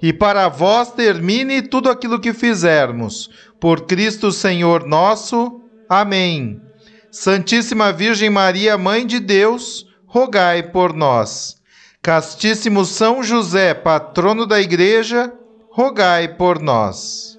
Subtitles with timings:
[0.00, 3.30] e para vós termine tudo aquilo que fizermos.
[3.60, 5.60] Por Cristo Senhor nosso.
[5.88, 6.60] Amém.
[7.10, 11.56] Santíssima Virgem Maria, Mãe de Deus, rogai por nós.
[12.02, 15.32] Castíssimo São José, patrono da Igreja,
[15.70, 17.38] rogai por nós.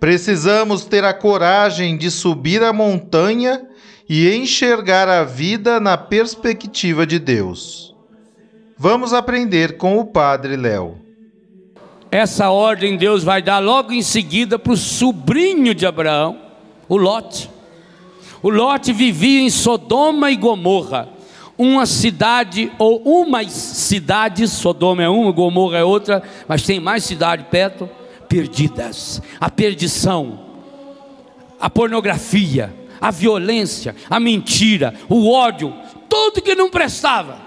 [0.00, 3.66] Precisamos ter a coragem de subir a montanha
[4.08, 7.95] e enxergar a vida na perspectiva de Deus.
[8.78, 10.98] Vamos aprender com o Padre Léo.
[12.10, 16.38] Essa ordem Deus vai dar logo em seguida para o sobrinho de Abraão,
[16.86, 17.50] o Lote.
[18.42, 21.08] O Lote vivia em Sodoma e Gomorra,
[21.56, 27.46] uma cidade ou umas cidades, Sodoma é uma, Gomorra é outra, mas tem mais cidade
[27.50, 27.88] perto,
[28.28, 29.22] perdidas.
[29.40, 30.38] A perdição,
[31.58, 35.72] a pornografia, a violência, a mentira, o ódio,
[36.10, 37.45] tudo que não prestava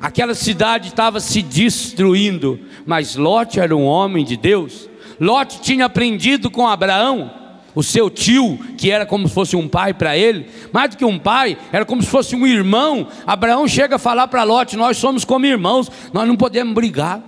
[0.00, 4.88] aquela cidade estava se destruindo, mas Lote era um homem de Deus.
[5.20, 7.30] Lote tinha aprendido com Abraão,
[7.74, 11.04] o seu tio, que era como se fosse um pai para ele, mais do que
[11.04, 13.06] um pai, era como se fosse um irmão.
[13.26, 17.22] Abraão chega a falar para Lote: Nós somos como irmãos, nós não podemos brigar.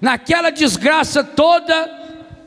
[0.00, 1.90] Naquela desgraça toda,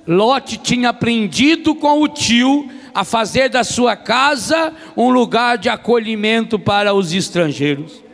[0.07, 6.57] Lote tinha aprendido com o tio a fazer da sua casa um lugar de acolhimento
[6.57, 8.08] para os estrangeiros.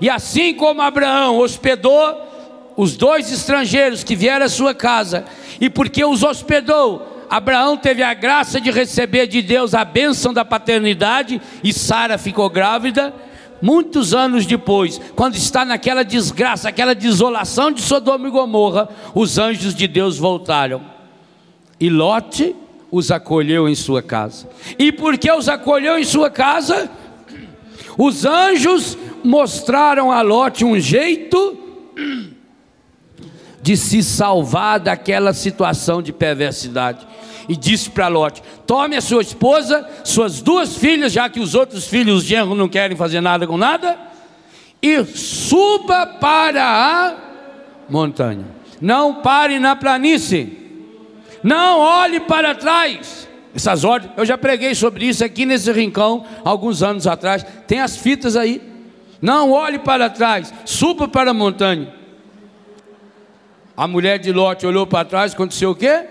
[0.00, 2.22] E assim como Abraão hospedou
[2.76, 5.24] os dois estrangeiros que vieram à sua casa,
[5.60, 10.44] e porque os hospedou, Abraão teve a graça de receber de Deus a bênção da
[10.44, 13.12] paternidade, e Sara ficou grávida.
[13.60, 19.74] Muitos anos depois, quando está naquela desgraça, aquela desolação de Sodoma e Gomorra, os anjos
[19.74, 20.82] de Deus voltaram.
[21.80, 22.54] E Lote
[22.90, 24.46] os acolheu em sua casa.
[24.78, 26.90] E porque os acolheu em sua casa,
[27.96, 28.96] os anjos
[29.26, 31.58] mostraram a Lote um jeito
[33.60, 37.06] de se salvar daquela situação de perversidade.
[37.48, 41.86] E disse para Lote: Tome a sua esposa, suas duas filhas, já que os outros
[41.86, 43.98] filhos, os genros, não querem fazer nada com nada,
[44.80, 47.14] e suba para a
[47.88, 48.44] montanha.
[48.80, 50.64] Não pare na planície.
[51.42, 53.28] Não olhe para trás.
[53.54, 57.44] Essas ordens, eu já preguei sobre isso aqui nesse rincão alguns anos atrás.
[57.66, 58.75] Tem as fitas aí.
[59.20, 61.94] Não olhe para trás, suba para a montanha.
[63.76, 66.06] A mulher de Lote olhou para trás, aconteceu o quê?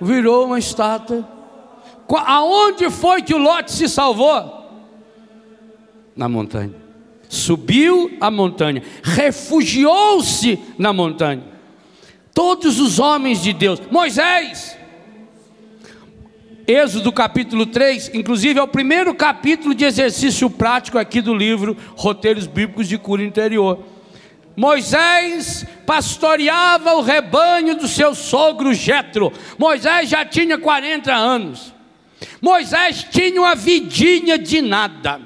[0.00, 1.26] Virou uma estátua.
[2.26, 4.62] Aonde foi que o Lote se salvou?
[6.14, 6.74] Na montanha.
[7.28, 11.42] Subiu a montanha, refugiou-se na montanha.
[12.32, 14.76] Todos os homens de Deus, Moisés,
[16.66, 22.46] Êxodo capítulo 3, inclusive é o primeiro capítulo de exercício prático aqui do livro Roteiros
[22.46, 23.84] Bíblicos de Cura Interior.
[24.56, 29.30] Moisés pastoreava o rebanho do seu sogro Jetro.
[29.58, 31.74] Moisés já tinha 40 anos.
[32.40, 35.20] Moisés tinha uma vidinha de nada.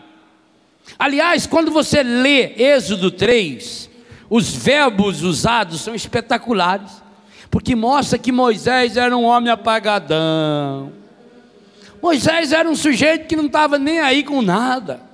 [0.98, 3.88] Aliás, quando você lê Êxodo 3,
[4.28, 7.00] os verbos usados são espetaculares,
[7.48, 10.98] porque mostra que Moisés era um homem apagadão
[12.00, 15.08] Moisés era um sujeito que não estava nem aí com nada.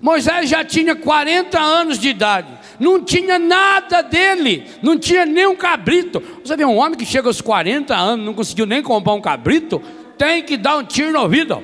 [0.00, 2.46] Moisés já tinha 40 anos de idade,
[2.78, 6.22] não tinha nada dele, não tinha nem um cabrito.
[6.44, 9.82] Você vê um homem que chega aos 40 anos, não conseguiu nem comprar um cabrito,
[10.16, 11.62] tem que dar um tiro no ouvido.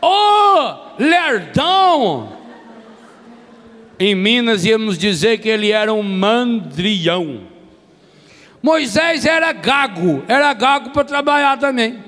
[0.00, 2.32] Ô, oh, lerdão!
[3.98, 7.49] Em Minas íamos dizer que ele era um mandrião.
[8.62, 11.98] Moisés era gago, era gago para trabalhar também.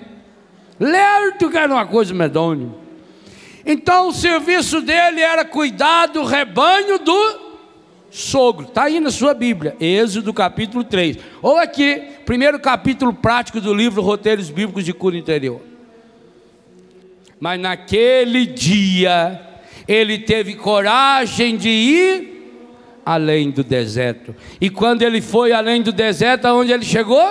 [0.78, 2.75] Lerdo que era uma coisa medonha.
[3.64, 7.52] Então o serviço dele era cuidar do rebanho do
[8.10, 8.66] sogro.
[8.66, 11.19] Está aí na sua Bíblia, Êxodo capítulo 3.
[11.40, 15.60] Ou aqui, primeiro capítulo prático do livro Roteiros Bíblicos de Cura Interior.
[17.40, 19.40] Mas naquele dia,
[19.88, 22.31] ele teve coragem de ir
[23.04, 24.34] além do deserto.
[24.60, 27.22] E quando ele foi além do deserto, aonde ele chegou?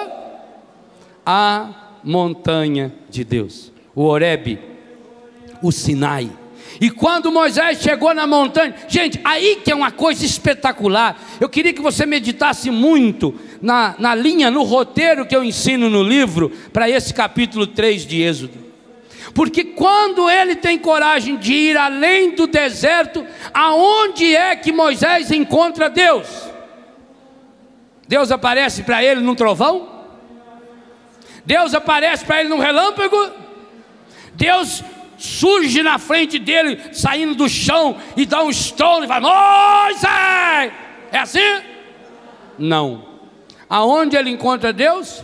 [1.25, 4.59] A montanha de Deus, o Horebe,
[5.61, 6.29] o Sinai.
[6.79, 11.21] E quando Moisés chegou na montanha, gente, aí que é uma coisa espetacular.
[11.39, 16.01] Eu queria que você meditasse muito na, na linha, no roteiro que eu ensino no
[16.01, 18.70] livro, para esse capítulo 3 de Êxodo.
[19.33, 25.89] Porque quando ele tem coragem de ir além do deserto, aonde é que Moisés encontra
[25.89, 26.27] Deus?
[28.07, 29.89] Deus aparece para ele num trovão?
[31.45, 33.31] Deus aparece para ele num relâmpago?
[34.33, 34.83] Deus
[35.17, 40.73] surge na frente dele, saindo do chão e dá um estrondo e fala: Moisés!
[41.11, 41.61] É assim?
[42.57, 43.05] Não.
[43.69, 45.23] Aonde ele encontra Deus?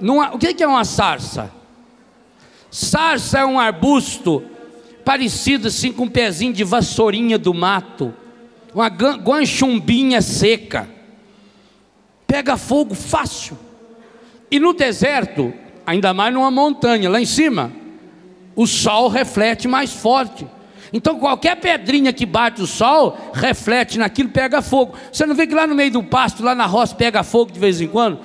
[0.00, 1.55] Numa, o que é uma sarça?
[2.76, 4.44] Sarça é um arbusto
[5.02, 8.12] parecido assim com um pezinho de vassourinha do mato,
[8.74, 10.86] uma guanchumbinha seca.
[12.26, 13.56] Pega fogo fácil.
[14.50, 15.54] E no deserto,
[15.86, 17.72] ainda mais numa montanha, lá em cima,
[18.54, 20.46] o sol reflete mais forte.
[20.92, 24.92] Então qualquer pedrinha que bate o sol, reflete naquilo, pega fogo.
[25.10, 27.58] Você não vê que lá no meio do pasto, lá na roça, pega fogo de
[27.58, 28.20] vez em quando?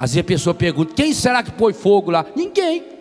[0.00, 2.24] Às vezes a pessoa pergunta: quem será que põe fogo lá?
[2.34, 2.95] Ninguém.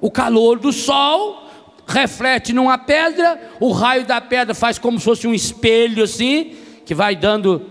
[0.00, 1.48] O calor do sol
[1.86, 6.54] reflete numa pedra, o raio da pedra faz como se fosse um espelho assim,
[6.84, 7.62] que vai dando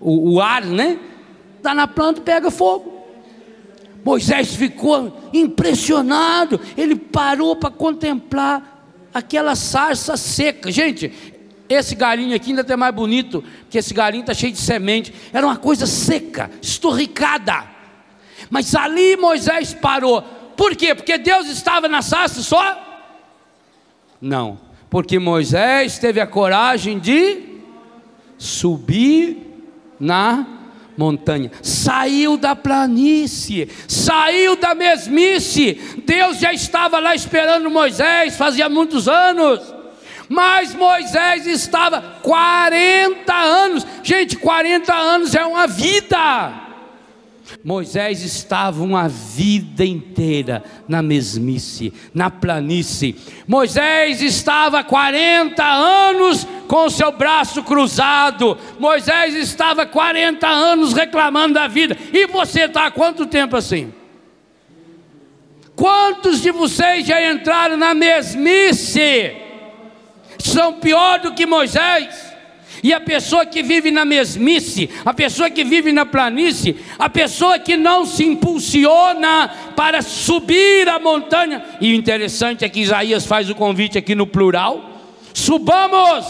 [0.00, 0.98] o, o ar, né?
[1.62, 2.92] Dá na planta pega fogo.
[4.04, 8.84] Moisés ficou impressionado, ele parou para contemplar
[9.14, 10.72] aquela sarça seca.
[10.72, 11.12] Gente,
[11.68, 15.14] esse galinho aqui ainda é mais bonito, porque esse galinho está cheio de semente.
[15.32, 17.64] Era uma coisa seca, esturricada.
[18.50, 20.24] Mas ali Moisés parou.
[20.56, 20.94] Por quê?
[20.94, 22.90] Porque Deus estava na sarça só?
[24.20, 24.58] Não,
[24.88, 27.60] porque Moisés teve a coragem de
[28.38, 29.38] subir
[29.98, 30.46] na
[30.96, 35.80] montanha, saiu da planície, saiu da mesmice.
[36.04, 39.60] Deus já estava lá esperando Moisés, fazia muitos anos.
[40.28, 46.61] Mas Moisés estava 40 anos, gente, 40 anos é uma vida.
[47.64, 53.16] Moisés estava uma vida inteira na mesmice, na planície.
[53.46, 58.56] Moisés estava 40 anos com o seu braço cruzado.
[58.78, 61.96] Moisés estava 40 anos reclamando da vida.
[62.12, 63.92] E você está há quanto tempo assim?
[65.76, 69.36] Quantos de vocês já entraram na mesmice?
[70.38, 72.31] São pior do que Moisés?
[72.82, 77.56] E a pessoa que vive na mesmice, a pessoa que vive na planície, a pessoa
[77.56, 81.62] que não se impulsiona para subir a montanha.
[81.80, 84.90] E o interessante é que Isaías faz o convite aqui no plural:
[85.32, 86.26] subamos,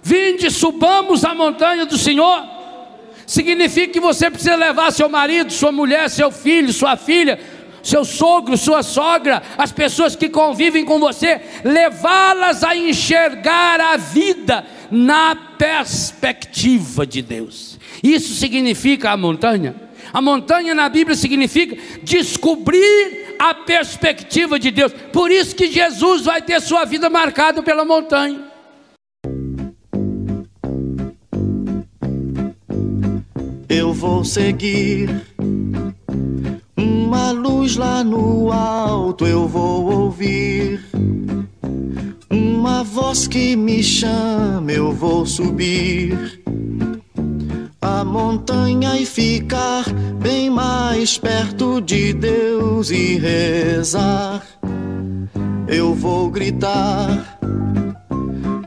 [0.00, 2.44] vinde, subamos a montanha do Senhor.
[3.26, 7.40] Significa que você precisa levar seu marido, sua mulher, seu filho, sua filha,
[7.82, 14.64] seu sogro, sua sogra, as pessoas que convivem com você, levá-las a enxergar a vida
[14.90, 17.78] na perspectiva de Deus.
[18.02, 19.74] Isso significa a montanha.
[20.12, 24.92] A montanha na Bíblia significa descobrir a perspectiva de Deus.
[25.12, 28.44] Por isso que Jesus vai ter sua vida marcada pela montanha.
[33.68, 35.10] Eu vou seguir
[36.76, 40.85] uma luz lá no alto, eu vou ouvir
[42.96, 46.42] voz que me chama, eu vou subir
[47.78, 49.84] a montanha e ficar
[50.18, 54.42] bem mais perto de Deus e rezar.
[55.68, 57.38] Eu vou gritar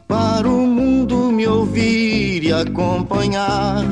[0.07, 3.83] para o mundo me ouvir e acompanhar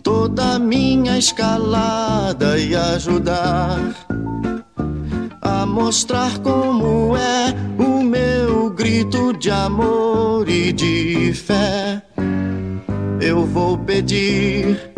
[0.00, 3.80] toda minha escalada e ajudar
[5.42, 8.35] a mostrar como é o meu
[8.76, 12.02] grito de amor e de fé.
[13.20, 14.92] Eu vou pedir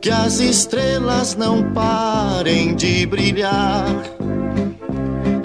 [0.00, 3.84] que as estrelas não parem de brilhar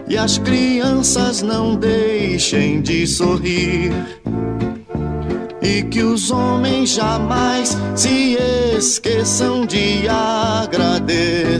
[0.07, 3.91] e as crianças não deixem de sorrir.
[5.61, 8.37] E que os homens jamais se
[8.77, 11.53] esqueçam de agradecer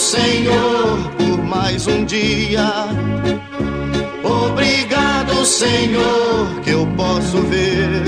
[0.00, 2.86] Senhor, por mais um dia.
[4.24, 8.02] Obrigado Senhor, que eu posso ver.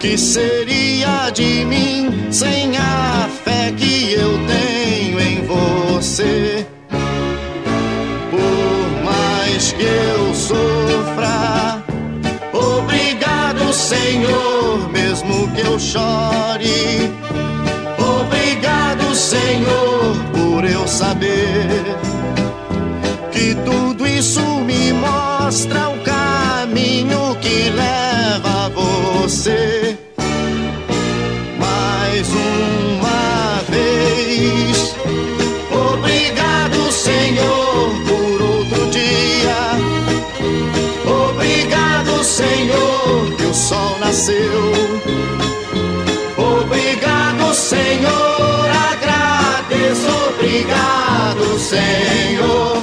[0.00, 6.66] Que seria de mim sem a fé que eu tenho em você?
[8.30, 11.84] Por mais que eu sofra,
[12.52, 17.12] obrigado, Senhor, mesmo que eu chore.
[17.98, 19.85] Obrigado, Senhor,
[20.96, 21.84] saber
[23.30, 29.98] que tudo isso me mostra o caminho que leva a você.
[31.58, 34.96] Mais uma vez,
[35.70, 39.60] obrigado, Senhor, por outro dia.
[41.28, 45.25] Obrigado, Senhor, que o sol nasceu.
[50.66, 52.75] Obrigado, Senhor.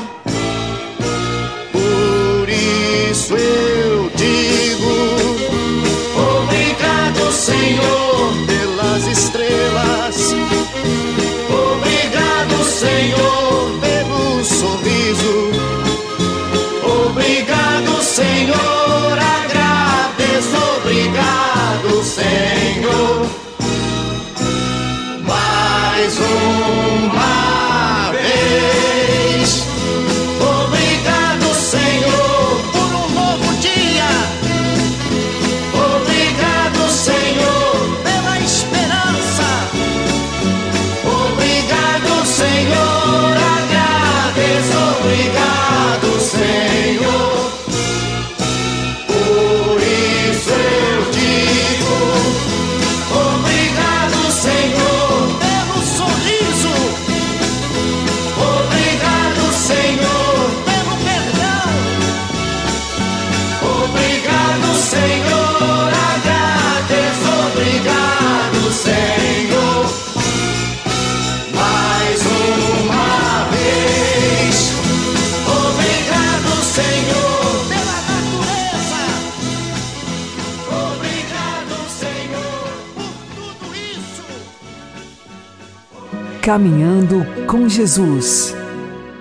[86.43, 88.53] Caminhando com Jesus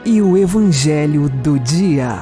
[0.04, 2.18] e o Evangelho do Dia.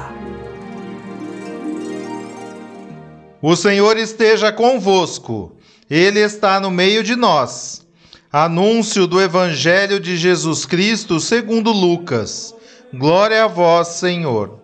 [3.41, 5.57] O Senhor esteja convosco,
[5.89, 7.83] Ele está no meio de nós.
[8.31, 12.53] Anúncio do Evangelho de Jesus Cristo segundo Lucas.
[12.93, 14.59] Glória a vós, Senhor.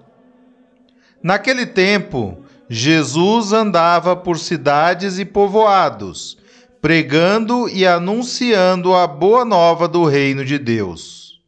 [1.23, 6.37] Naquele tempo, Jesus andava por cidades e povoados,
[6.81, 11.41] pregando e anunciando a boa nova do reino de Deus.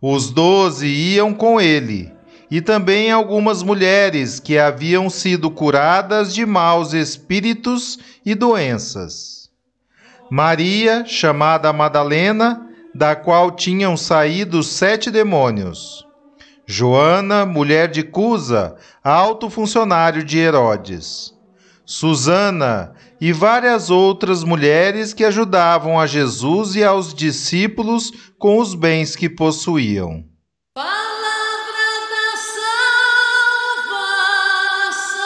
[0.00, 2.12] Os doze iam com ele,
[2.50, 9.50] e também algumas mulheres que haviam sido curadas de maus espíritos e doenças.
[10.30, 16.06] Maria, chamada Madalena, da qual tinham saído sete demônios.
[16.66, 21.32] Joana, mulher de Cusa, alto funcionário de Herodes.
[21.84, 29.16] Susana e várias outras mulheres que ajudavam a Jesus e aos discípulos com os bens
[29.16, 30.24] que possuíam.
[30.74, 30.94] Palavra
[32.10, 32.36] da
[34.86, 35.18] salvação.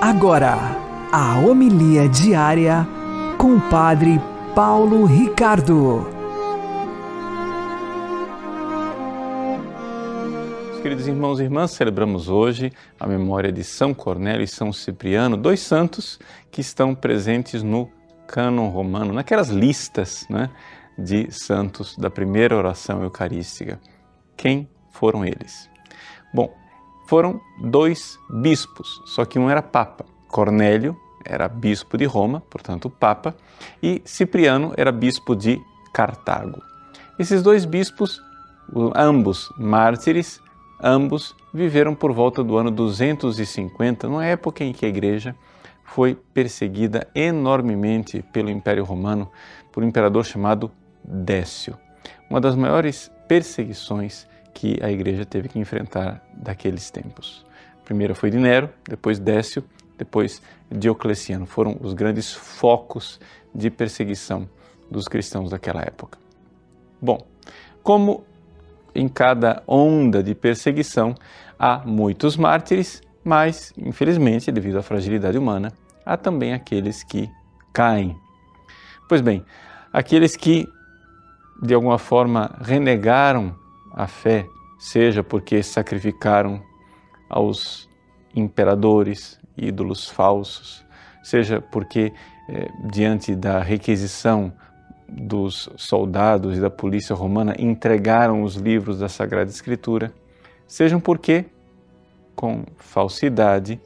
[0.00, 0.58] Agora,
[1.12, 2.88] a homilia diária
[3.36, 4.20] com o Padre
[4.54, 6.17] Paulo Ricardo.
[10.82, 15.58] Queridos irmãos e irmãs, celebramos hoje a memória de São Cornélio e São Cipriano, dois
[15.58, 16.20] santos
[16.52, 17.90] que estão presentes no
[18.28, 20.48] cânon romano, naquelas listas né,
[20.96, 23.80] de santos da primeira oração eucarística.
[24.36, 25.68] Quem foram eles?
[26.32, 26.54] Bom,
[27.08, 30.04] foram dois bispos, só que um era papa.
[30.28, 33.34] Cornélio era bispo de Roma, portanto papa,
[33.82, 35.60] e Cipriano era bispo de
[35.92, 36.62] Cartago.
[37.18, 38.22] Esses dois bispos,
[38.94, 40.40] ambos mártires,
[40.82, 45.34] ambos viveram por volta do ano 250, numa época em que a igreja
[45.84, 49.30] foi perseguida enormemente pelo Império Romano
[49.72, 50.70] por um imperador chamado
[51.02, 51.76] Décio.
[52.28, 57.44] Uma das maiores perseguições que a igreja teve que enfrentar daqueles tempos.
[57.80, 59.64] A primeira foi de Nero, depois Décio,
[59.96, 61.46] depois Diocleciano.
[61.46, 63.20] Foram os grandes focos
[63.54, 64.48] de perseguição
[64.90, 66.18] dos cristãos daquela época.
[67.00, 67.24] Bom,
[67.82, 68.24] como
[68.98, 71.14] em cada onda de perseguição
[71.56, 75.72] há muitos mártires, mas, infelizmente, devido à fragilidade humana,
[76.04, 77.30] há também aqueles que
[77.72, 78.16] caem.
[79.08, 79.44] Pois bem,
[79.92, 80.66] aqueles que
[81.62, 83.54] de alguma forma renegaram
[83.92, 84.46] a fé,
[84.78, 86.60] seja porque sacrificaram
[87.28, 87.88] aos
[88.34, 90.84] imperadores, ídolos falsos,
[91.22, 92.12] seja porque
[92.48, 94.52] eh, diante da requisição
[95.08, 100.12] dos soldados e da polícia romana entregaram os livros da Sagrada Escritura,
[100.66, 101.46] sejam porque,
[102.36, 103.80] com falsidade,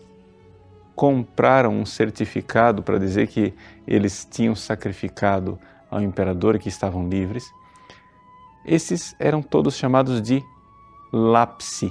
[0.95, 3.55] compraram um certificado para dizer que
[3.87, 5.59] eles tinham sacrificado
[5.91, 7.45] ao imperador e que estavam livres.
[8.65, 10.43] Esses eram todos chamados de
[11.13, 11.91] lapsi,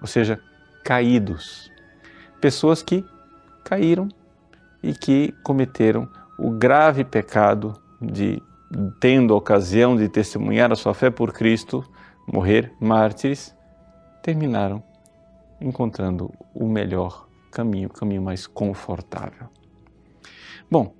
[0.00, 0.40] ou seja,
[0.84, 1.70] caídos.
[2.40, 3.04] Pessoas que
[3.64, 4.08] caíram
[4.82, 6.08] e que cometeram
[6.38, 8.42] o grave pecado de,
[9.00, 11.84] tendo a ocasião de testemunhar a sua fé por Cristo,
[12.26, 13.54] morrer mártires,
[14.22, 14.82] terminaram
[15.60, 19.48] encontrando o melhor caminho, o caminho mais confortável.
[20.70, 20.94] Bom,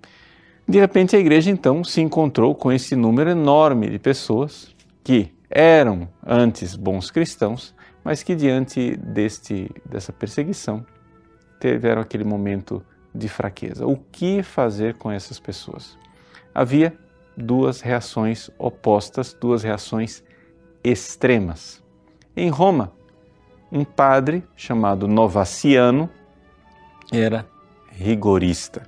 [0.69, 6.09] de repente a igreja então se encontrou com esse número enorme de pessoas que eram
[6.25, 7.75] antes bons cristãos,
[8.05, 10.85] mas que diante deste dessa perseguição
[11.61, 13.87] tiveram aquele momento de fraqueza.
[13.87, 15.97] O que fazer com essas pessoas?
[16.55, 16.97] Havia
[17.37, 20.23] duas reações opostas, duas reações
[20.83, 21.83] extremas.
[22.37, 22.93] Em Roma,
[23.71, 26.09] um padre chamado Novaciano
[27.13, 27.47] era
[27.91, 28.83] rigorista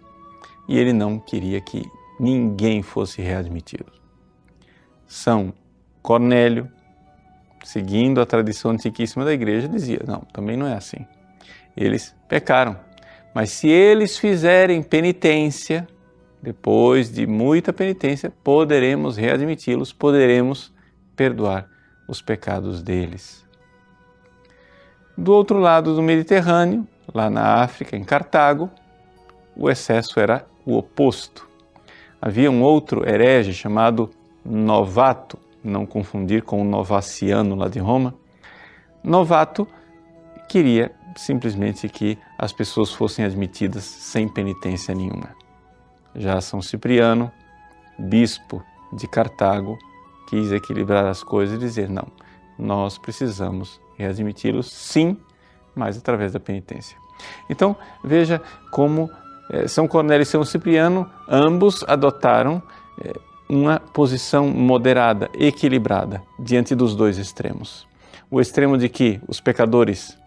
[0.68, 1.82] e ele não queria que
[2.18, 3.92] ninguém fosse readmitido.
[5.06, 5.52] São
[6.02, 6.70] Cornélio,
[7.62, 11.06] seguindo a tradição antiquíssima da igreja, dizia: não, também não é assim.
[11.76, 12.78] Eles pecaram,
[13.34, 15.86] mas se eles fizerem penitência,
[16.44, 20.70] depois de muita penitência, poderemos readmiti-los, poderemos
[21.16, 21.66] perdoar
[22.06, 23.42] os pecados deles.
[25.16, 28.70] Do outro lado do Mediterrâneo, lá na África, em Cartago,
[29.56, 31.48] o excesso era o oposto.
[32.20, 34.10] Havia um outro herege chamado
[34.44, 38.14] Novato, não confundir com o Novaciano lá de Roma.
[39.02, 39.66] Novato
[40.46, 45.43] queria simplesmente que as pessoas fossem admitidas sem penitência nenhuma.
[46.14, 47.30] Já São Cipriano,
[47.98, 49.78] bispo de Cartago,
[50.28, 52.06] quis equilibrar as coisas e dizer: não,
[52.58, 55.16] nós precisamos readmiti-los sim,
[55.74, 56.96] mas através da penitência.
[57.48, 59.10] Então, veja como
[59.50, 62.62] eh, São Cornélio e São Cipriano, ambos adotaram
[63.02, 63.12] eh,
[63.48, 67.86] uma posição moderada, equilibrada, diante dos dois extremos.
[68.30, 70.18] O extremo de que os pecadores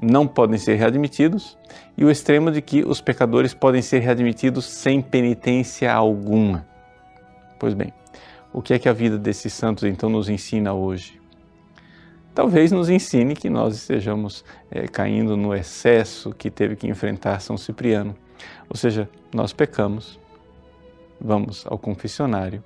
[0.00, 1.56] não podem ser readmitidos
[1.96, 6.66] e o extremo de que os pecadores podem ser readmitidos sem penitência alguma.
[7.58, 7.92] Pois bem,
[8.52, 11.20] o que é que a vida desses santos então nos ensina hoje?
[12.34, 17.56] Talvez nos ensine que nós estejamos é, caindo no excesso que teve que enfrentar São
[17.56, 18.14] Cipriano.
[18.68, 20.20] Ou seja, nós pecamos,
[21.18, 22.62] vamos ao confessionário,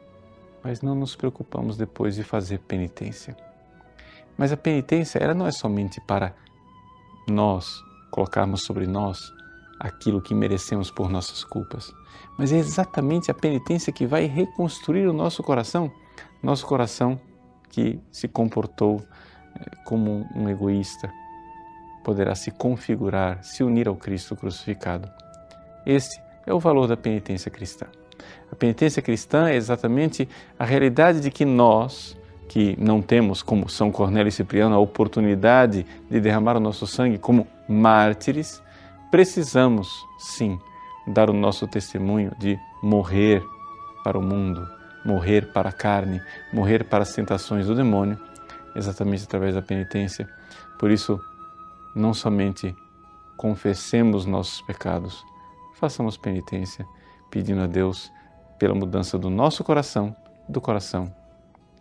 [0.62, 3.36] mas não nos preocupamos depois de fazer penitência.
[4.36, 6.34] Mas a penitência, ela não é somente para
[7.28, 9.32] nós colocarmos sobre nós
[9.78, 11.92] aquilo que merecemos por nossas culpas,
[12.38, 15.90] mas é exatamente a penitência que vai reconstruir o nosso coração,
[16.42, 17.20] nosso coração
[17.70, 19.02] que se comportou
[19.54, 21.10] eh, como um egoísta,
[22.04, 25.08] poderá se configurar, se unir ao Cristo crucificado.
[25.86, 27.86] Esse é o valor da penitência cristã.
[28.50, 30.28] A penitência cristã é exatamente
[30.58, 32.16] a realidade de que nós,
[32.50, 37.16] que não temos, como São Cornélio e Cipriano, a oportunidade de derramar o nosso sangue
[37.16, 38.60] como mártires,
[39.08, 40.58] precisamos, sim,
[41.06, 43.40] dar o nosso testemunho de morrer
[44.02, 44.68] para o mundo,
[45.04, 46.20] morrer para a carne,
[46.52, 48.18] morrer para as tentações do demônio,
[48.74, 50.28] exatamente através da penitência.
[50.76, 51.20] Por isso,
[51.94, 52.74] não somente
[53.36, 55.24] confessemos nossos pecados,
[55.76, 56.84] façamos penitência,
[57.30, 58.10] pedindo a Deus
[58.58, 60.16] pela mudança do nosso coração,
[60.48, 61.19] do coração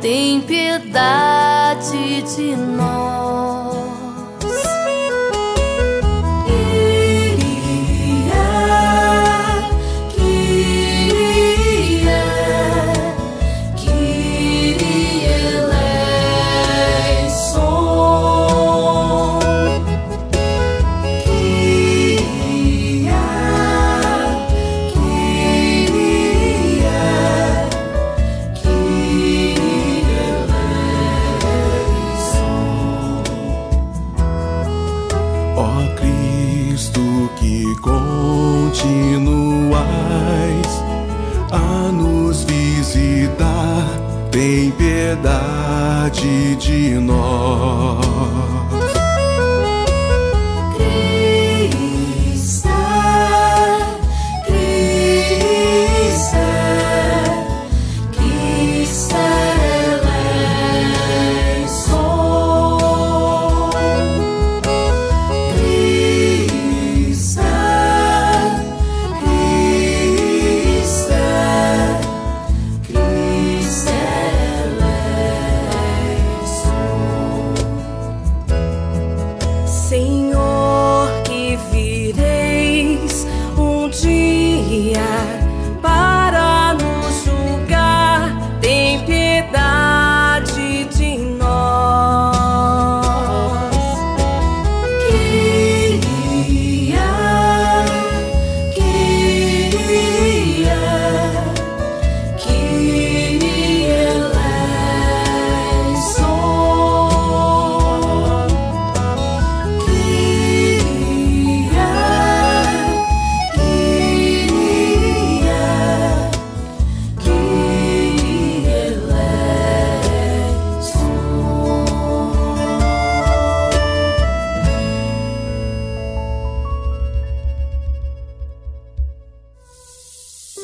[0.00, 2.95] Tem piedade de nós.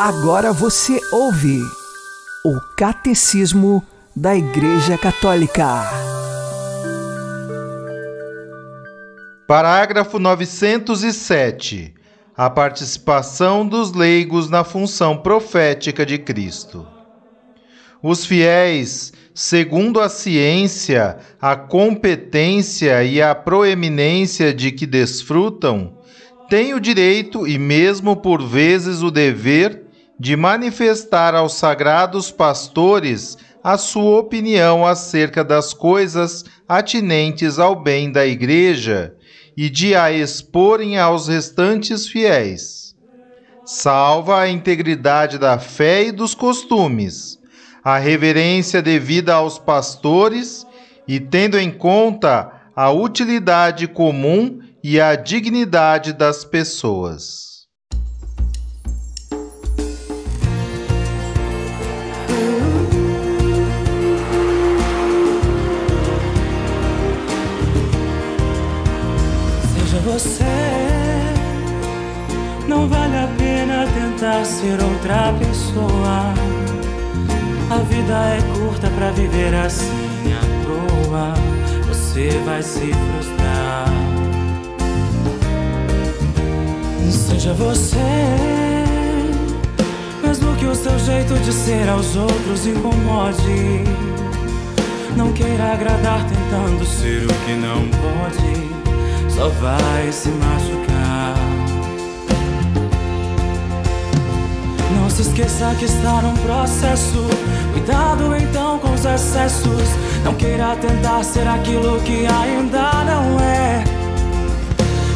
[0.04, 1.60] Agora você ouve
[2.44, 3.80] o Catecismo
[4.16, 5.64] da Igreja Católica.
[9.46, 11.94] Parágrafo 907.
[12.36, 16.84] A participação dos leigos na função profética de Cristo.
[18.02, 25.96] Os fiéis, segundo a ciência, a competência e a proeminência de que desfrutam,
[26.50, 29.81] têm o direito e mesmo por vezes o dever
[30.22, 38.24] de manifestar aos sagrados pastores a sua opinião acerca das coisas atinentes ao bem da
[38.24, 39.16] Igreja
[39.56, 42.94] e de a exporem aos restantes fiéis.
[43.64, 47.36] Salva a integridade da fé e dos costumes,
[47.82, 50.64] a reverência devida aos pastores
[51.08, 57.51] e tendo em conta a utilidade comum e a dignidade das pessoas.
[70.22, 70.44] Você,
[72.68, 76.32] não vale a pena tentar ser outra pessoa.
[77.68, 81.34] A vida é curta pra viver assim à toa.
[81.88, 83.88] Você vai se frustrar.
[87.10, 87.96] Seja você,
[90.22, 93.84] mesmo que o seu jeito de ser aos outros incomode.
[95.16, 98.81] Não queira agradar tentando ser o que não pode,
[99.34, 101.34] só vai se machucar.
[104.94, 107.26] Não se esqueça que está num processo.
[107.72, 109.88] Cuidado então com os excessos.
[110.24, 113.84] Não queira tentar ser aquilo que ainda não é.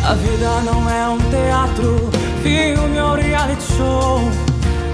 [0.04, 2.10] A vida não é um teatro,
[2.42, 4.20] filme ou reality show.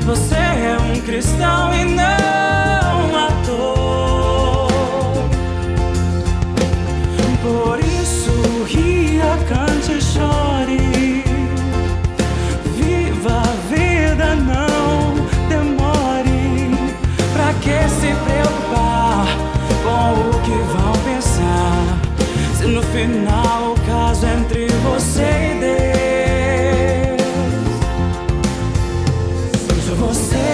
[0.06, 4.72] Você é um cristão e não ator.
[7.42, 7.81] Por
[9.82, 11.24] cante chore.
[12.76, 15.14] Viva a vida, não
[15.48, 16.70] demore.
[17.32, 19.26] Pra que se preocupar
[19.82, 21.82] com o que vão pensar?
[22.56, 27.22] Se no final o caso é entre você e Deus.
[29.68, 30.50] Seja você,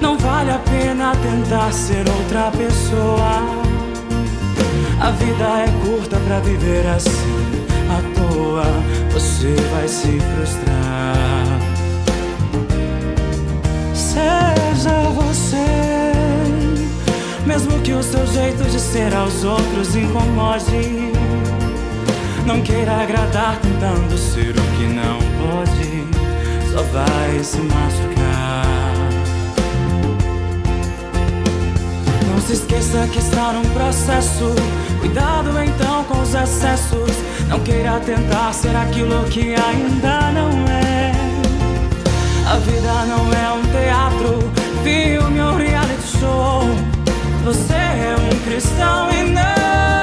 [0.00, 3.59] não vale a pena tentar ser outra pessoa.
[5.10, 8.62] A vida é curta pra viver assim à toa.
[9.12, 11.46] Você vai se frustrar.
[13.92, 16.12] Seja você,
[17.44, 21.10] mesmo que o seu jeito de ser aos outros incomode.
[22.46, 26.04] Não queira agradar tentando ser o que não pode,
[26.72, 28.19] só vai se machucar.
[32.40, 34.54] Não se esqueça que está num processo.
[34.98, 37.14] Cuidado então com os excessos.
[37.50, 41.12] Não queira tentar ser aquilo que ainda não é.
[42.50, 44.38] A vida não é um teatro,
[44.82, 46.62] filme ou reality show.
[47.44, 49.99] Você é um cristão e não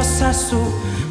[0.00, 0.56] excesso.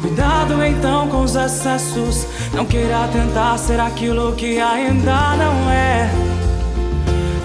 [0.00, 2.26] Cuidado então com os excessos.
[2.54, 6.10] Não queira tentar ser aquilo que ainda não é.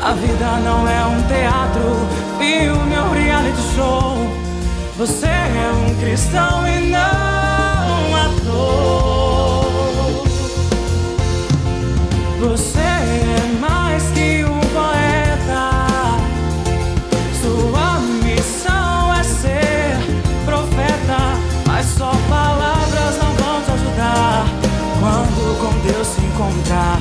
[0.01, 1.81] A vida não é um teatro,
[2.37, 4.15] filme ou reality show.
[4.97, 9.65] Você é um cristão e não ator.
[12.39, 14.64] Você é mais que um
[26.35, 26.99] encontrar,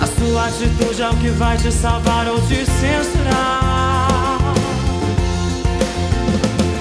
[0.00, 4.38] a sua atitude é o que vai te salvar ou te censurar.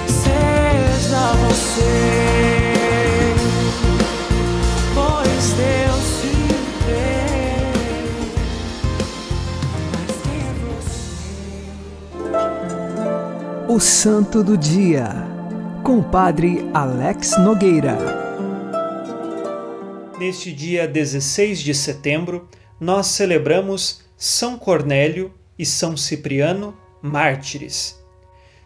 [0.07, 3.33] Seja você,
[4.93, 6.35] pois Deus te
[6.85, 7.17] vê.
[10.35, 10.45] É
[13.65, 13.73] você?
[13.73, 15.25] O Santo do Dia,
[15.83, 18.16] com o Padre Alex Nogueira.
[20.27, 22.49] Neste dia 16 de setembro,
[22.81, 27.97] nós celebramos São Cornélio e São Cipriano, mártires.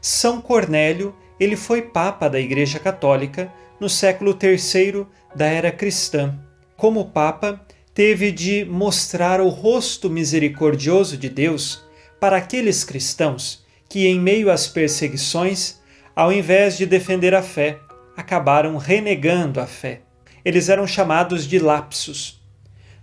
[0.01, 6.35] São Cornélio, ele foi papa da Igreja Católica no século III da era cristã.
[6.75, 11.83] Como papa, teve de mostrar o rosto misericordioso de Deus
[12.19, 15.79] para aqueles cristãos que, em meio às perseguições,
[16.15, 17.77] ao invés de defender a fé,
[18.17, 20.01] acabaram renegando a fé.
[20.43, 22.41] Eles eram chamados de lapsos.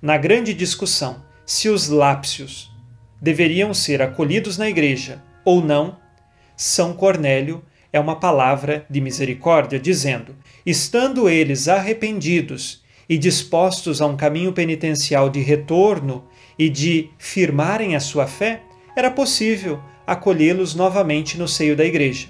[0.00, 2.70] Na grande discussão se os lápsios
[3.20, 5.96] deveriam ser acolhidos na igreja ou não,
[6.56, 14.16] São Cornélio é uma palavra de misericórdia, dizendo: estando eles arrependidos e dispostos a um
[14.16, 16.24] caminho penitencial de retorno
[16.58, 18.62] e de firmarem a sua fé,
[18.94, 22.28] era possível acolhê-los novamente no seio da igreja.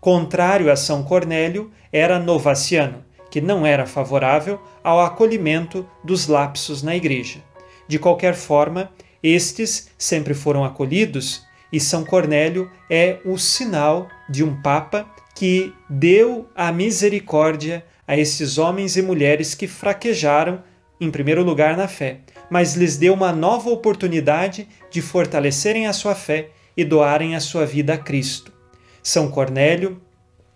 [0.00, 3.04] Contrário a São Cornélio era Novaciano,
[3.38, 7.40] que não era favorável ao acolhimento dos lapsos na igreja.
[7.86, 8.90] De qualquer forma,
[9.22, 16.48] estes sempre foram acolhidos e São Cornélio é o sinal de um Papa que deu
[16.52, 20.64] a misericórdia a esses homens e mulheres que fraquejaram,
[21.00, 26.16] em primeiro lugar, na fé, mas lhes deu uma nova oportunidade de fortalecerem a sua
[26.16, 28.52] fé e doarem a sua vida a Cristo.
[29.00, 30.02] São Cornélio,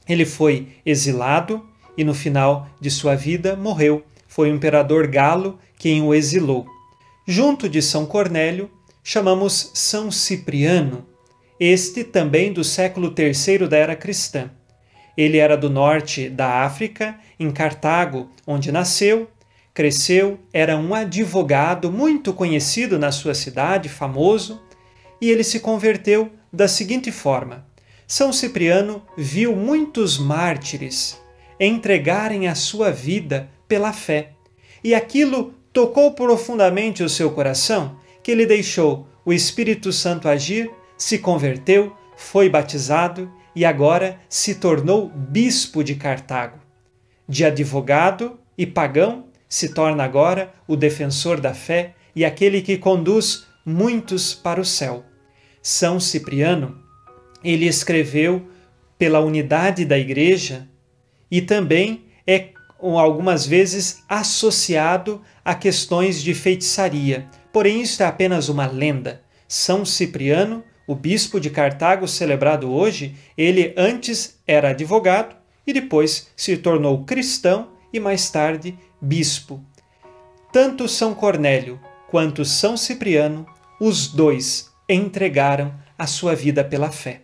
[0.09, 4.05] ele foi exilado e no final de sua vida morreu.
[4.27, 6.67] Foi o imperador Galo quem o exilou.
[7.27, 8.71] Junto de São Cornélio,
[9.03, 11.07] chamamos São Cipriano,
[11.59, 14.51] este também do século III da era cristã.
[15.17, 19.29] Ele era do norte da África, em Cartago, onde nasceu,
[19.73, 24.61] cresceu, era um advogado muito conhecido na sua cidade, famoso,
[25.21, 27.65] e ele se converteu da seguinte forma:
[28.09, 31.22] São Cipriano viu muitos mártires
[31.67, 34.33] entregarem a sua vida pela fé,
[34.83, 41.19] e aquilo tocou profundamente o seu coração, que ele deixou o Espírito Santo agir, se
[41.19, 46.59] converteu, foi batizado e agora se tornou bispo de Cartago.
[47.29, 53.47] De advogado e pagão, se torna agora o defensor da fé e aquele que conduz
[53.65, 55.05] muitos para o céu.
[55.63, 56.81] São Cipriano,
[57.45, 58.49] ele escreveu
[58.99, 60.69] pela unidade da igreja
[61.33, 67.27] e também é algumas vezes associado a questões de feitiçaria.
[67.51, 69.23] Porém, isto é apenas uma lenda.
[69.49, 75.35] São Cipriano, o bispo de Cartago celebrado hoje, ele antes era advogado
[75.67, 79.65] e depois se tornou cristão e mais tarde bispo.
[80.53, 83.47] Tanto São Cornélio quanto São Cipriano,
[83.81, 87.23] os dois entregaram a sua vida pela fé.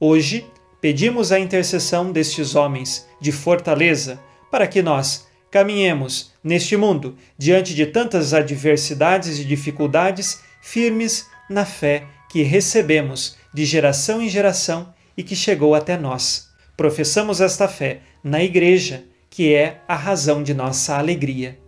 [0.00, 0.46] Hoje,
[0.84, 4.20] pedimos a intercessão destes homens de fortaleza
[4.50, 12.04] para que nós caminhemos neste mundo diante de tantas adversidades e dificuldades, firmes na fé
[12.28, 16.50] que recebemos de geração em geração e que chegou até nós.
[16.76, 21.58] Professamos esta fé na Igreja, que é a razão de nossa alegria.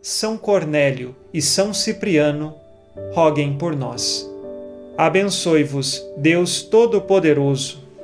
[0.00, 2.54] São Cornélio e São Cipriano,
[3.12, 4.30] roguem por nós.
[4.96, 7.83] Abençoe-vos, Deus Todo-Poderoso,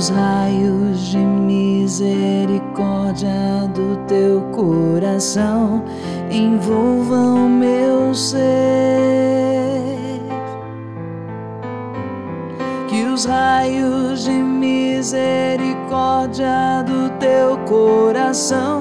[0.00, 5.84] os raios de misericórdia do teu coração
[6.30, 8.40] envolvam meu ser.
[12.88, 18.79] Que os raios de misericórdia do teu coração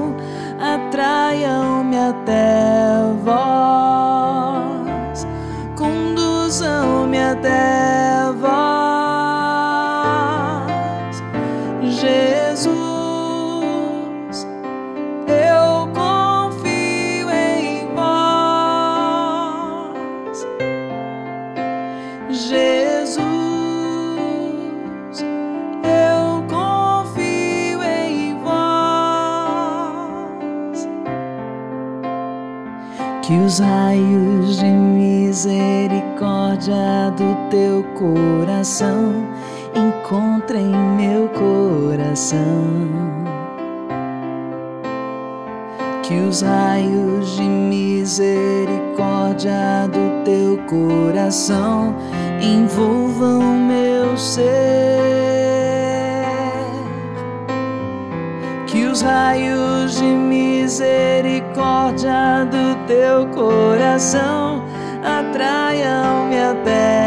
[33.59, 39.27] os raios de misericórdia do teu coração
[39.75, 42.39] encontrem meu coração.
[46.03, 51.93] Que os raios de misericórdia do teu coração
[52.41, 54.47] envolvam meu ser.
[58.67, 64.65] Que os raios de misericórdia do teu coração
[65.01, 66.98] atraiam-me até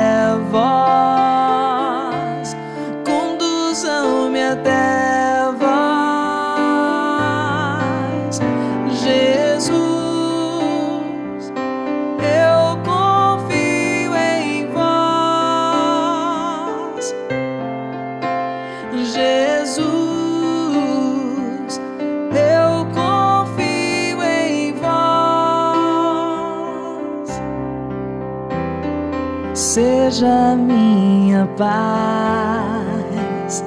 [30.12, 33.64] Seja minha paz,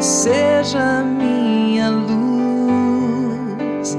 [0.00, 3.96] seja minha luz,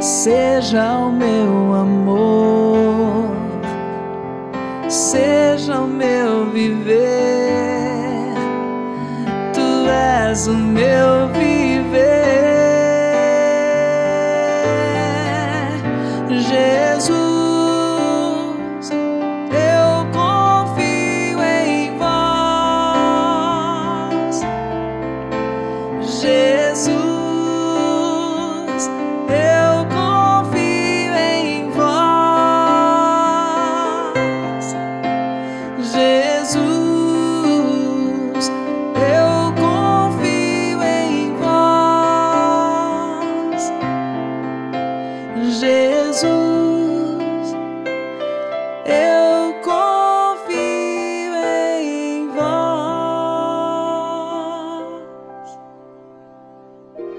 [0.00, 3.30] seja o meu amor,
[4.88, 8.34] seja o meu viver.
[9.54, 11.39] Tu és o meu viver,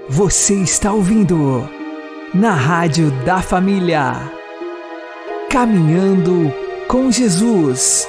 [0.08, 1.68] Você está ouvindo
[2.34, 4.32] na Rádio da Família.
[5.48, 6.52] Caminhando
[6.88, 8.08] com Jesus.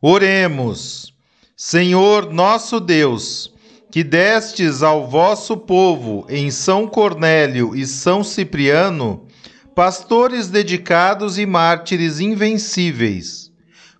[0.00, 1.12] Oremos.
[1.54, 3.52] Senhor nosso Deus,
[3.90, 9.26] que destes ao vosso povo em São Cornélio e São Cipriano,
[9.74, 13.52] pastores dedicados e mártires invencíveis,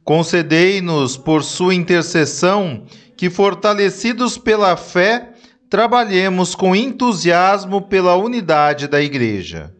[0.02, 2.84] concedei-nos por sua intercessão
[3.14, 5.34] que, fortalecidos pela fé,
[5.68, 9.74] trabalhemos com entusiasmo pela unidade da Igreja.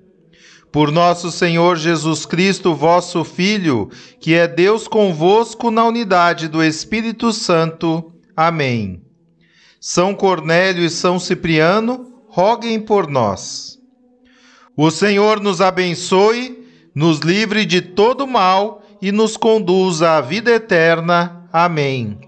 [0.70, 7.32] Por nosso Senhor Jesus Cristo, vosso Filho, que é Deus convosco na unidade do Espírito
[7.32, 8.12] Santo.
[8.36, 9.03] Amém.
[9.80, 13.78] São Cornélio e São Cipriano, roguem por nós.
[14.76, 16.64] O Senhor nos abençoe,
[16.95, 21.49] nos livre de todo mal e nos conduza à vida eterna.
[21.53, 22.28] Amém.